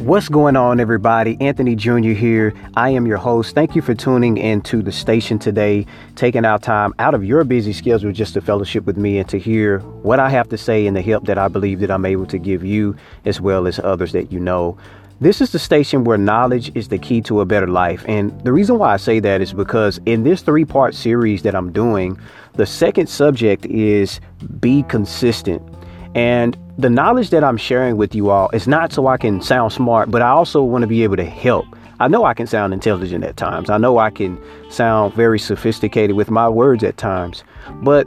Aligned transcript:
What's 0.00 0.30
going 0.30 0.56
on, 0.56 0.80
everybody? 0.80 1.36
Anthony 1.42 1.76
Jr. 1.76 2.12
here. 2.12 2.54
I 2.74 2.88
am 2.88 3.06
your 3.06 3.18
host. 3.18 3.54
Thank 3.54 3.76
you 3.76 3.82
for 3.82 3.94
tuning 3.94 4.38
into 4.38 4.80
the 4.80 4.92
station 4.92 5.38
today, 5.38 5.84
taking 6.16 6.46
our 6.46 6.58
time 6.58 6.94
out 6.98 7.12
of 7.12 7.22
your 7.22 7.44
busy 7.44 7.74
schedule 7.74 8.10
just 8.10 8.32
to 8.32 8.40
fellowship 8.40 8.86
with 8.86 8.96
me 8.96 9.18
and 9.18 9.28
to 9.28 9.38
hear 9.38 9.80
what 9.80 10.18
I 10.18 10.30
have 10.30 10.48
to 10.48 10.56
say 10.56 10.86
and 10.86 10.96
the 10.96 11.02
help 11.02 11.26
that 11.26 11.36
I 11.36 11.48
believe 11.48 11.80
that 11.80 11.90
I'm 11.90 12.06
able 12.06 12.24
to 12.28 12.38
give 12.38 12.64
you 12.64 12.96
as 13.26 13.42
well 13.42 13.66
as 13.66 13.78
others 13.78 14.12
that 14.12 14.32
you 14.32 14.40
know. 14.40 14.78
This 15.20 15.42
is 15.42 15.52
the 15.52 15.58
station 15.58 16.04
where 16.04 16.16
knowledge 16.16 16.74
is 16.74 16.88
the 16.88 16.96
key 16.96 17.20
to 17.22 17.42
a 17.42 17.44
better 17.44 17.66
life. 17.66 18.02
And 18.08 18.40
the 18.40 18.54
reason 18.54 18.78
why 18.78 18.94
I 18.94 18.96
say 18.96 19.20
that 19.20 19.42
is 19.42 19.52
because 19.52 20.00
in 20.06 20.22
this 20.22 20.40
three 20.40 20.64
part 20.64 20.94
series 20.94 21.42
that 21.42 21.54
I'm 21.54 21.72
doing, 21.72 22.18
the 22.54 22.64
second 22.64 23.08
subject 23.08 23.66
is 23.66 24.18
be 24.60 24.82
consistent. 24.84 25.62
And 26.14 26.56
the 26.78 26.90
knowledge 26.90 27.30
that 27.30 27.44
I'm 27.44 27.56
sharing 27.56 27.96
with 27.96 28.14
you 28.14 28.30
all 28.30 28.50
is 28.50 28.66
not 28.66 28.92
so 28.92 29.06
I 29.06 29.16
can 29.16 29.40
sound 29.42 29.72
smart, 29.72 30.10
but 30.10 30.22
I 30.22 30.30
also 30.30 30.62
want 30.62 30.82
to 30.82 30.88
be 30.88 31.02
able 31.02 31.16
to 31.16 31.24
help. 31.24 31.66
I 32.00 32.08
know 32.08 32.24
I 32.24 32.32
can 32.32 32.46
sound 32.46 32.72
intelligent 32.72 33.24
at 33.24 33.36
times. 33.36 33.68
I 33.68 33.76
know 33.76 33.98
I 33.98 34.10
can 34.10 34.40
sound 34.70 35.12
very 35.14 35.38
sophisticated 35.38 36.16
with 36.16 36.30
my 36.30 36.48
words 36.48 36.82
at 36.82 36.96
times. 36.96 37.44
But 37.82 38.06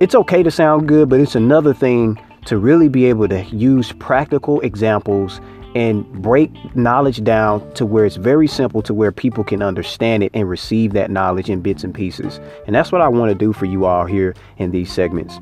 it's 0.00 0.14
okay 0.14 0.42
to 0.42 0.50
sound 0.50 0.88
good, 0.88 1.08
but 1.08 1.20
it's 1.20 1.36
another 1.36 1.72
thing 1.72 2.20
to 2.46 2.58
really 2.58 2.88
be 2.88 3.04
able 3.06 3.28
to 3.28 3.44
use 3.44 3.92
practical 3.92 4.60
examples 4.62 5.40
and 5.76 6.04
break 6.20 6.50
knowledge 6.74 7.22
down 7.22 7.72
to 7.74 7.86
where 7.86 8.04
it's 8.04 8.16
very 8.16 8.48
simple 8.48 8.82
to 8.82 8.92
where 8.92 9.12
people 9.12 9.44
can 9.44 9.62
understand 9.62 10.24
it 10.24 10.32
and 10.34 10.48
receive 10.48 10.92
that 10.94 11.10
knowledge 11.10 11.48
in 11.48 11.60
bits 11.60 11.84
and 11.84 11.94
pieces. 11.94 12.40
And 12.66 12.74
that's 12.74 12.90
what 12.90 13.00
I 13.00 13.08
want 13.08 13.30
to 13.30 13.36
do 13.36 13.52
for 13.52 13.66
you 13.66 13.84
all 13.84 14.04
here 14.04 14.34
in 14.56 14.72
these 14.72 14.92
segments. 14.92 15.38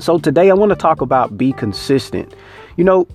So 0.00 0.18
today 0.18 0.50
I 0.50 0.54
want 0.54 0.70
to 0.70 0.76
talk 0.76 1.02
about 1.02 1.36
be 1.36 1.52
consistent. 1.52 2.34
You 2.78 2.84
know, 2.84 3.06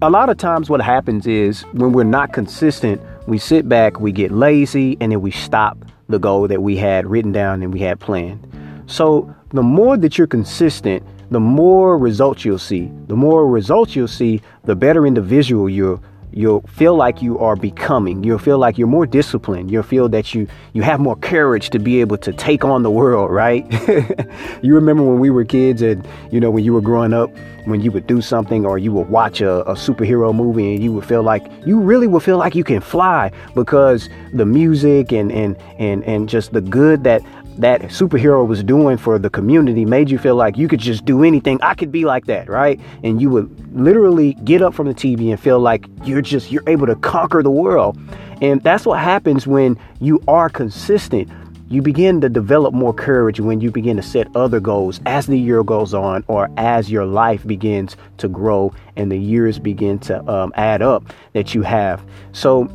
a 0.00 0.08
lot 0.08 0.30
of 0.30 0.36
times 0.36 0.70
what 0.70 0.80
happens 0.80 1.26
is 1.26 1.62
when 1.72 1.92
we're 1.92 2.04
not 2.04 2.32
consistent, 2.32 3.02
we 3.26 3.36
sit 3.36 3.68
back, 3.68 3.98
we 3.98 4.12
get 4.12 4.30
lazy, 4.30 4.96
and 5.00 5.10
then 5.10 5.22
we 5.22 5.32
stop 5.32 5.76
the 6.08 6.20
goal 6.20 6.46
that 6.46 6.62
we 6.62 6.76
had 6.76 7.06
written 7.06 7.32
down 7.32 7.62
and 7.62 7.72
we 7.72 7.80
had 7.80 7.98
planned. 7.98 8.46
So 8.86 9.34
the 9.50 9.62
more 9.62 9.96
that 9.96 10.16
you're 10.16 10.28
consistent, 10.28 11.02
the 11.32 11.40
more 11.40 11.98
results 11.98 12.44
you'll 12.44 12.58
see. 12.58 12.92
The 13.08 13.16
more 13.16 13.48
results 13.48 13.96
you'll 13.96 14.06
see, 14.06 14.40
the 14.64 14.76
better 14.76 15.06
individual 15.06 15.68
you'll 15.68 16.00
you'll 16.36 16.62
feel 16.62 16.94
like 16.96 17.22
you 17.22 17.38
are 17.38 17.56
becoming 17.56 18.22
you'll 18.24 18.38
feel 18.38 18.58
like 18.58 18.76
you're 18.76 18.88
more 18.88 19.06
disciplined 19.06 19.70
you'll 19.70 19.82
feel 19.82 20.08
that 20.08 20.34
you 20.34 20.46
you 20.72 20.82
have 20.82 21.00
more 21.00 21.16
courage 21.16 21.70
to 21.70 21.78
be 21.78 22.00
able 22.00 22.16
to 22.16 22.32
take 22.32 22.64
on 22.64 22.82
the 22.82 22.90
world 22.90 23.30
right 23.30 23.64
you 24.62 24.74
remember 24.74 25.02
when 25.02 25.18
we 25.18 25.30
were 25.30 25.44
kids 25.44 25.82
and 25.82 26.06
you 26.30 26.40
know 26.40 26.50
when 26.50 26.64
you 26.64 26.72
were 26.72 26.80
growing 26.80 27.12
up 27.12 27.30
when 27.66 27.80
you 27.80 27.90
would 27.90 28.06
do 28.06 28.20
something 28.20 28.66
or 28.66 28.78
you 28.78 28.92
would 28.92 29.08
watch 29.08 29.40
a, 29.40 29.60
a 29.70 29.74
superhero 29.74 30.34
movie 30.34 30.74
and 30.74 30.82
you 30.82 30.92
would 30.92 31.04
feel 31.04 31.22
like 31.22 31.46
you 31.64 31.80
really 31.80 32.06
would 32.06 32.22
feel 32.22 32.36
like 32.36 32.54
you 32.54 32.64
can 32.64 32.80
fly 32.80 33.30
because 33.54 34.08
the 34.32 34.44
music 34.44 35.12
and 35.12 35.32
and 35.32 35.56
and 35.78 36.04
and 36.04 36.28
just 36.28 36.52
the 36.52 36.60
good 36.60 37.04
that 37.04 37.22
that 37.58 37.82
superhero 37.82 38.46
was 38.46 38.62
doing 38.64 38.96
for 38.96 39.18
the 39.18 39.30
community 39.30 39.84
made 39.84 40.10
you 40.10 40.18
feel 40.18 40.34
like 40.34 40.56
you 40.56 40.66
could 40.66 40.80
just 40.80 41.04
do 41.04 41.22
anything. 41.22 41.60
I 41.62 41.74
could 41.74 41.92
be 41.92 42.04
like 42.04 42.26
that, 42.26 42.48
right? 42.48 42.80
And 43.02 43.20
you 43.20 43.30
would 43.30 43.76
literally 43.76 44.34
get 44.44 44.62
up 44.62 44.74
from 44.74 44.88
the 44.88 44.94
TV 44.94 45.30
and 45.30 45.38
feel 45.38 45.60
like 45.60 45.86
you're 46.04 46.22
just 46.24 46.50
you're 46.50 46.68
able 46.68 46.86
to 46.86 46.96
conquer 46.96 47.42
the 47.42 47.50
world. 47.50 47.98
And 48.40 48.62
that's 48.62 48.86
what 48.86 48.98
happens 48.98 49.46
when 49.46 49.78
you 50.00 50.22
are 50.28 50.48
consistent. 50.48 51.28
You 51.68 51.82
begin 51.82 52.20
to 52.20 52.28
develop 52.28 52.74
more 52.74 52.92
courage 52.92 53.40
when 53.40 53.60
you 53.60 53.70
begin 53.70 53.96
to 53.96 54.02
set 54.02 54.28
other 54.36 54.60
goals 54.60 55.00
as 55.06 55.26
the 55.26 55.38
year 55.38 55.62
goes 55.64 55.94
on 55.94 56.24
or 56.28 56.48
as 56.56 56.90
your 56.90 57.06
life 57.06 57.46
begins 57.46 57.96
to 58.18 58.28
grow 58.28 58.72
and 58.96 59.10
the 59.10 59.16
years 59.16 59.58
begin 59.58 59.98
to 60.00 60.24
um, 60.30 60.52
add 60.56 60.82
up 60.82 61.04
that 61.32 61.54
you 61.54 61.62
have. 61.62 62.04
So 62.32 62.68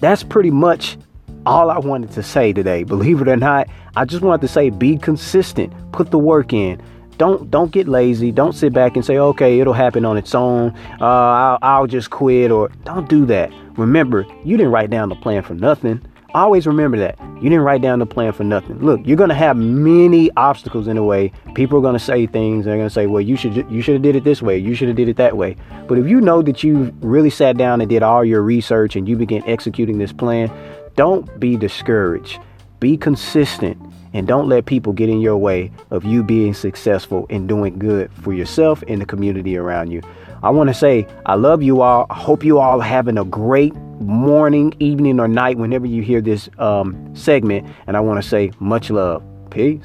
that's 0.00 0.22
pretty 0.22 0.50
much 0.50 0.98
all 1.46 1.70
I 1.70 1.78
wanted 1.78 2.10
to 2.12 2.22
say 2.22 2.52
today. 2.52 2.82
Believe 2.82 3.20
it 3.20 3.28
or 3.28 3.36
not, 3.36 3.68
I 3.96 4.04
just 4.04 4.22
wanted 4.22 4.42
to 4.42 4.48
say 4.48 4.70
be 4.70 4.96
consistent. 4.96 5.72
Put 5.92 6.10
the 6.10 6.18
work 6.18 6.52
in. 6.52 6.82
Don't 7.20 7.50
don't 7.50 7.70
get 7.70 7.86
lazy. 7.86 8.32
Don't 8.32 8.54
sit 8.54 8.72
back 8.72 8.96
and 8.96 9.04
say, 9.04 9.18
okay, 9.18 9.60
it'll 9.60 9.74
happen 9.74 10.06
on 10.06 10.16
its 10.16 10.34
own. 10.34 10.70
Uh, 10.98 11.04
I'll, 11.04 11.58
I'll 11.60 11.86
just 11.86 12.08
quit 12.08 12.50
or 12.50 12.70
don't 12.84 13.10
do 13.10 13.26
that. 13.26 13.52
Remember, 13.76 14.26
you 14.42 14.56
didn't 14.56 14.72
write 14.72 14.88
down 14.88 15.10
the 15.10 15.16
plan 15.16 15.42
for 15.42 15.52
nothing. 15.52 16.00
Always 16.32 16.66
remember 16.66 16.96
that. 16.96 17.18
You 17.36 17.50
didn't 17.50 17.60
write 17.60 17.82
down 17.82 17.98
the 17.98 18.06
plan 18.06 18.32
for 18.32 18.44
nothing. 18.44 18.78
Look, 18.78 19.02
you're 19.04 19.18
going 19.18 19.28
to 19.28 19.34
have 19.34 19.58
many 19.58 20.30
obstacles 20.38 20.88
in 20.88 20.96
the 20.96 21.02
way. 21.02 21.30
People 21.54 21.76
are 21.76 21.82
going 21.82 21.92
to 21.92 21.98
say 22.02 22.26
things. 22.26 22.64
They're 22.64 22.76
going 22.76 22.88
to 22.88 22.94
say, 22.94 23.06
"Well, 23.06 23.20
you 23.20 23.36
should 23.36 23.70
you 23.70 23.82
should 23.82 23.96
have 23.96 24.02
did 24.02 24.16
it 24.16 24.24
this 24.24 24.40
way. 24.40 24.56
You 24.56 24.74
should 24.74 24.88
have 24.88 24.96
did 24.96 25.10
it 25.10 25.18
that 25.18 25.36
way." 25.36 25.58
But 25.88 25.98
if 25.98 26.06
you 26.06 26.22
know 26.22 26.40
that 26.40 26.64
you 26.64 26.90
really 27.00 27.28
sat 27.28 27.58
down 27.58 27.82
and 27.82 27.90
did 27.90 28.02
all 28.02 28.24
your 28.24 28.40
research 28.40 28.96
and 28.96 29.06
you 29.06 29.16
begin 29.16 29.44
executing 29.46 29.98
this 29.98 30.14
plan, 30.14 30.50
don't 30.96 31.38
be 31.38 31.58
discouraged. 31.58 32.40
Be 32.78 32.96
consistent 32.96 33.89
and 34.12 34.26
don't 34.26 34.48
let 34.48 34.66
people 34.66 34.92
get 34.92 35.08
in 35.08 35.20
your 35.20 35.36
way 35.36 35.70
of 35.90 36.04
you 36.04 36.22
being 36.22 36.54
successful 36.54 37.26
and 37.30 37.48
doing 37.48 37.78
good 37.78 38.10
for 38.22 38.32
yourself 38.32 38.82
and 38.88 39.00
the 39.00 39.06
community 39.06 39.56
around 39.56 39.90
you. 39.90 40.02
I 40.42 40.50
want 40.50 40.68
to 40.68 40.74
say 40.74 41.06
I 41.26 41.34
love 41.34 41.62
you 41.62 41.82
all. 41.82 42.06
I 42.10 42.14
hope 42.14 42.44
you 42.44 42.58
all 42.58 42.80
having 42.80 43.18
a 43.18 43.24
great 43.24 43.74
morning, 44.00 44.74
evening, 44.80 45.20
or 45.20 45.28
night 45.28 45.58
whenever 45.58 45.86
you 45.86 46.02
hear 46.02 46.20
this 46.20 46.48
um, 46.58 47.14
segment. 47.14 47.68
And 47.86 47.96
I 47.96 48.00
want 48.00 48.22
to 48.22 48.28
say 48.28 48.50
much 48.58 48.90
love. 48.90 49.22
Peace. 49.50 49.84